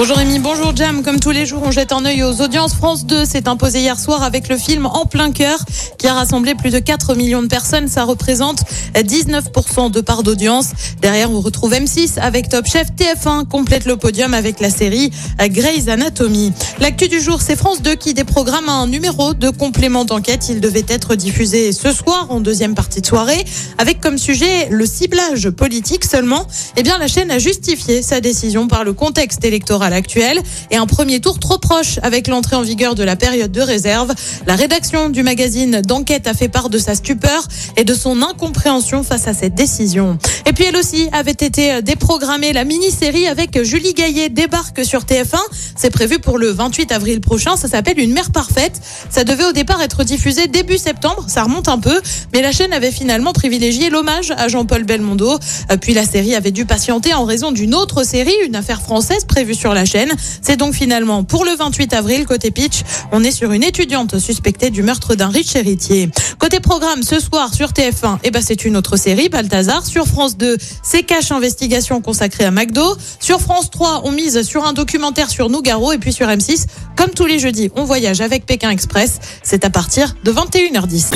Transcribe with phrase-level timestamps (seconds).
[0.00, 1.02] Bonjour Rémi, bonjour Jam.
[1.02, 2.72] Comme tous les jours, on jette un œil aux audiences.
[2.72, 5.58] France 2 s'est imposé hier soir avec le film En plein cœur
[5.98, 7.86] qui a rassemblé plus de 4 millions de personnes.
[7.86, 8.62] Ça représente
[8.94, 10.68] 19% de part d'audience.
[11.02, 12.86] Derrière, on retrouve M6 avec Top Chef.
[12.96, 16.54] TF1 complète le podium avec la série Grey's Anatomy.
[16.78, 20.48] L'actu du jour, c'est France 2 qui déprogramme un numéro de complément d'enquête.
[20.48, 23.44] Il devait être diffusé ce soir en deuxième partie de soirée
[23.76, 26.46] avec comme sujet le ciblage politique seulement.
[26.78, 30.40] Eh bien, la chaîne a justifié sa décision par le contexte électoral actuel
[30.70, 34.12] et un premier tour trop proche avec l'entrée en vigueur de la période de réserve.
[34.46, 39.02] La rédaction du magazine d'enquête a fait part de sa stupeur et de son incompréhension
[39.02, 40.18] face à cette décision.
[40.46, 42.52] Et puis elle aussi avait été déprogrammée.
[42.52, 45.38] La mini-série avec Julie Gaillet débarque sur TF1.
[45.76, 47.56] C'est prévu pour le 28 avril prochain.
[47.56, 48.80] Ça s'appelle Une mère parfaite.
[49.10, 51.24] Ça devait au départ être diffusé début septembre.
[51.28, 52.00] Ça remonte un peu.
[52.32, 55.38] Mais la chaîne avait finalement privilégié l'hommage à Jean-Paul Belmondo.
[55.80, 59.54] Puis la série avait dû patienter en raison d'une autre série, une affaire française prévue
[59.74, 60.12] la chaîne.
[60.42, 62.82] C'est donc finalement pour le 28 avril, côté pitch,
[63.12, 66.10] on est sur une étudiante suspectée du meurtre d'un riche héritier.
[66.38, 69.84] Côté programme, ce soir sur TF1, eh ben c'est une autre série, Balthazar.
[69.84, 72.96] Sur France 2, c'est Cache Investigation consacrée à McDo.
[73.20, 75.92] Sur France 3, on mise sur un documentaire sur Nougaro.
[75.92, 79.18] Et puis sur M6, comme tous les jeudis, on voyage avec Pékin Express.
[79.42, 81.12] C'est à partir de 21h10.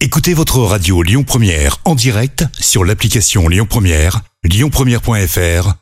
[0.00, 5.81] Écoutez votre radio Lyon Première en direct sur l'application Lyon Première, lyonpremière.fr